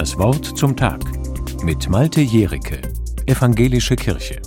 Das 0.00 0.16
Wort 0.16 0.56
zum 0.56 0.76
Tag 0.76 1.02
mit 1.62 1.90
Malte 1.90 2.22
Jericke, 2.22 2.80
Evangelische 3.26 3.96
Kirche. 3.96 4.40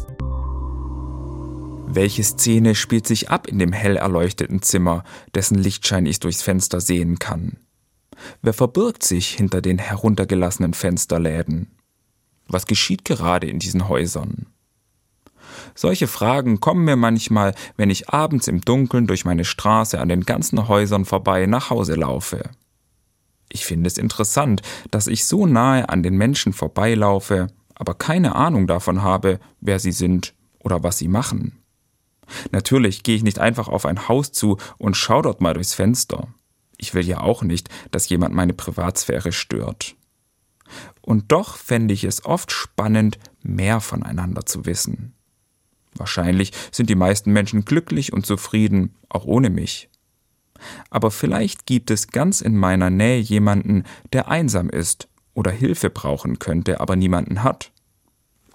Welche 1.85 2.23
Szene 2.23 2.73
spielt 2.73 3.05
sich 3.05 3.29
ab 3.29 3.47
in 3.47 3.59
dem 3.59 3.71
hell 3.71 3.95
erleuchteten 3.95 4.63
Zimmer, 4.63 5.03
dessen 5.35 5.59
Lichtschein 5.59 6.07
ich 6.07 6.19
durchs 6.19 6.41
Fenster 6.41 6.81
sehen 6.81 7.19
kann? 7.19 7.57
Wer 8.41 8.53
verbirgt 8.53 9.03
sich 9.03 9.29
hinter 9.29 9.61
den 9.61 9.77
heruntergelassenen 9.77 10.73
Fensterläden? 10.73 11.67
Was 12.47 12.65
geschieht 12.65 13.05
gerade 13.05 13.45
in 13.45 13.59
diesen 13.59 13.87
Häusern? 13.87 14.47
Solche 15.75 16.07
Fragen 16.07 16.61
kommen 16.61 16.83
mir 16.83 16.95
manchmal, 16.95 17.53
wenn 17.77 17.91
ich 17.91 18.09
abends 18.09 18.47
im 18.47 18.61
Dunkeln 18.61 19.05
durch 19.05 19.23
meine 19.23 19.45
Straße 19.45 19.99
an 19.99 20.09
den 20.09 20.21
ganzen 20.21 20.67
Häusern 20.67 21.05
vorbei 21.05 21.45
nach 21.45 21.69
Hause 21.69 21.93
laufe. 21.93 22.49
Ich 23.53 23.67
finde 23.67 23.87
es 23.87 23.99
interessant, 23.99 24.63
dass 24.89 25.05
ich 25.05 25.25
so 25.25 25.45
nahe 25.45 25.87
an 25.87 26.01
den 26.01 26.17
Menschen 26.17 26.53
vorbeilaufe, 26.53 27.47
aber 27.75 27.93
keine 27.93 28.35
Ahnung 28.35 28.65
davon 28.65 29.03
habe, 29.03 29.39
wer 29.61 29.77
sie 29.77 29.91
sind 29.91 30.33
oder 30.57 30.81
was 30.81 30.97
sie 30.97 31.07
machen. 31.07 31.59
Natürlich 32.51 33.03
gehe 33.03 33.15
ich 33.15 33.23
nicht 33.23 33.37
einfach 33.37 33.67
auf 33.67 33.85
ein 33.85 34.07
Haus 34.07 34.31
zu 34.31 34.57
und 34.79 34.97
schaue 34.97 35.21
dort 35.21 35.39
mal 35.39 35.53
durchs 35.53 35.75
Fenster. 35.75 36.29
Ich 36.77 36.95
will 36.95 37.05
ja 37.05 37.21
auch 37.21 37.43
nicht, 37.43 37.69
dass 37.91 38.09
jemand 38.09 38.33
meine 38.33 38.53
Privatsphäre 38.53 39.31
stört. 39.31 39.95
Und 41.01 41.31
doch 41.31 41.55
fände 41.55 41.93
ich 41.93 42.05
es 42.05 42.25
oft 42.25 42.51
spannend, 42.51 43.19
mehr 43.43 43.81
voneinander 43.81 44.47
zu 44.47 44.65
wissen. 44.65 45.13
Wahrscheinlich 45.93 46.53
sind 46.71 46.89
die 46.89 46.95
meisten 46.95 47.31
Menschen 47.31 47.65
glücklich 47.65 48.13
und 48.13 48.25
zufrieden, 48.25 48.95
auch 49.09 49.25
ohne 49.25 49.51
mich. 49.51 49.91
Aber 50.89 51.11
vielleicht 51.11 51.65
gibt 51.65 51.91
es 51.91 52.07
ganz 52.07 52.41
in 52.41 52.57
meiner 52.57 52.89
Nähe 52.89 53.19
jemanden, 53.19 53.83
der 54.11 54.27
einsam 54.27 54.69
ist 54.69 55.07
oder 55.33 55.51
Hilfe 55.51 55.89
brauchen 55.89 56.39
könnte, 56.39 56.79
aber 56.79 56.95
niemanden 56.95 57.43
hat. 57.43 57.71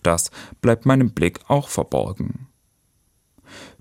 Das 0.02 0.30
bleibt 0.60 0.86
meinem 0.86 1.10
Blick 1.10 1.40
auch 1.48 1.68
verborgen. 1.68 2.46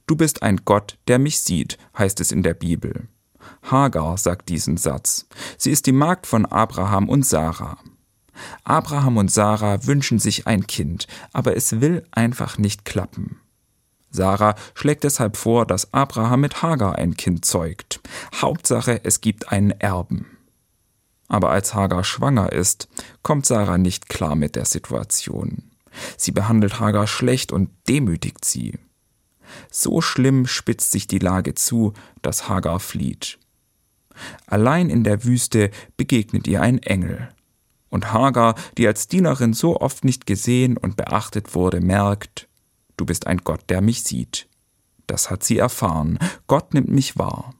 Du 0.07 0.15
bist 0.15 0.41
ein 0.41 0.61
Gott, 0.63 0.97
der 1.07 1.19
mich 1.19 1.39
sieht, 1.39 1.77
heißt 1.97 2.21
es 2.21 2.31
in 2.31 2.41
der 2.41 2.53
Bibel. 2.53 3.07
Hagar 3.63 4.17
sagt 4.17 4.49
diesen 4.49 4.77
Satz. 4.77 5.27
Sie 5.57 5.71
ist 5.71 5.85
die 5.85 5.91
Magd 5.91 6.25
von 6.25 6.45
Abraham 6.45 7.09
und 7.09 7.25
Sarah. 7.25 7.77
Abraham 8.63 9.17
und 9.17 9.31
Sarah 9.31 9.85
wünschen 9.85 10.19
sich 10.19 10.47
ein 10.47 10.67
Kind, 10.67 11.07
aber 11.33 11.55
es 11.55 11.81
will 11.81 12.05
einfach 12.11 12.57
nicht 12.57 12.85
klappen. 12.85 13.39
Sarah 14.09 14.55
schlägt 14.73 15.03
deshalb 15.03 15.37
vor, 15.37 15.65
dass 15.65 15.93
Abraham 15.93 16.41
mit 16.41 16.61
Hagar 16.61 16.95
ein 16.95 17.17
Kind 17.17 17.45
zeugt. 17.45 17.86
Hauptsache, 18.35 19.01
es 19.03 19.21
gibt 19.21 19.51
einen 19.51 19.71
Erben. 19.71 20.37
Aber 21.27 21.51
als 21.51 21.73
Hagar 21.73 22.03
schwanger 22.03 22.51
ist, 22.51 22.87
kommt 23.21 23.45
Sarah 23.45 23.77
nicht 23.77 24.09
klar 24.09 24.35
mit 24.35 24.55
der 24.55 24.65
Situation. 24.65 25.71
Sie 26.15 26.31
behandelt 26.31 26.79
Hagar 26.79 27.07
schlecht 27.07 27.51
und 27.51 27.69
demütigt 27.89 28.45
sie. 28.45 28.77
So 29.71 30.01
schlimm 30.01 30.45
spitzt 30.45 30.91
sich 30.91 31.07
die 31.07 31.19
Lage 31.19 31.55
zu, 31.55 31.93
dass 32.21 32.49
Hagar 32.49 32.79
flieht. 32.79 33.39
Allein 34.45 34.89
in 34.89 35.03
der 35.03 35.23
Wüste 35.23 35.71
begegnet 35.95 36.47
ihr 36.47 36.61
ein 36.61 36.79
Engel. 36.79 37.29
Und 37.89 38.11
Hagar, 38.11 38.55
die 38.77 38.87
als 38.87 39.07
Dienerin 39.07 39.53
so 39.53 39.79
oft 39.79 40.03
nicht 40.03 40.25
gesehen 40.25 40.77
und 40.77 40.97
beachtet 40.97 41.55
wurde, 41.55 41.79
merkt, 41.79 42.47
du 42.97 43.05
bist 43.05 43.27
ein 43.27 43.39
Gott, 43.39 43.61
der 43.69 43.81
mich 43.81 44.03
sieht. 44.03 44.47
Das 45.07 45.29
hat 45.29 45.43
sie 45.43 45.57
erfahren. 45.57 46.19
Gott 46.47 46.73
nimmt 46.73 46.89
mich 46.89 47.17
wahr. 47.17 47.53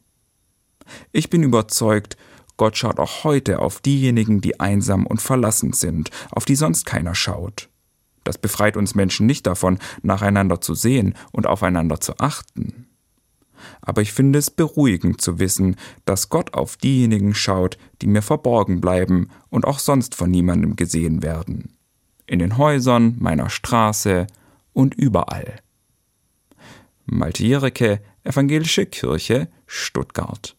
Ich 1.11 1.29
bin 1.29 1.43
überzeugt, 1.43 2.17
Gott 2.57 2.75
schaut 2.75 2.99
auch 2.99 3.23
heute 3.23 3.59
auf 3.59 3.79
diejenigen, 3.81 4.41
die 4.41 4.59
einsam 4.59 5.05
und 5.05 5.21
verlassen 5.21 5.73
sind, 5.73 6.09
auf 6.31 6.45
die 6.45 6.55
sonst 6.55 6.85
keiner 6.85 7.13
schaut. 7.13 7.69
Das 8.23 8.39
befreit 8.39 8.75
uns 8.75 8.95
Menschen 8.95 9.27
nicht 9.27 9.47
davon, 9.47 9.79
nacheinander 10.01 10.59
zu 10.59 10.73
sehen 10.73 11.13
und 11.31 11.45
aufeinander 11.47 12.01
zu 12.01 12.17
achten. 12.17 12.87
Aber 13.81 14.01
ich 14.01 14.11
finde 14.11 14.39
es 14.39 14.51
beruhigend 14.51 15.21
zu 15.21 15.39
wissen, 15.39 15.77
dass 16.05 16.29
Gott 16.29 16.53
auf 16.53 16.77
diejenigen 16.77 17.33
schaut, 17.33 17.77
die 18.01 18.07
mir 18.07 18.21
verborgen 18.21 18.81
bleiben 18.81 19.29
und 19.49 19.65
auch 19.65 19.79
sonst 19.79 20.15
von 20.15 20.29
niemandem 20.29 20.75
gesehen 20.75 21.23
werden. 21.23 21.77
In 22.25 22.39
den 22.39 22.57
Häusern, 22.57 23.15
meiner 23.19 23.49
Straße, 23.49 24.27
und 24.73 24.93
überall. 24.93 25.59
Malte 27.05 27.45
Jericke, 27.45 28.01
Evangelische 28.23 28.85
Kirche, 28.85 29.47
Stuttgart 29.65 30.56